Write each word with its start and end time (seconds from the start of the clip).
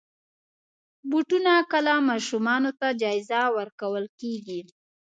بوټونه 1.09 1.53
کله 1.71 1.93
ماشومانو 2.09 2.71
ته 2.79 2.87
جایزه 3.01 3.41
ورکول 3.57 4.05
کېږي. 4.19 4.61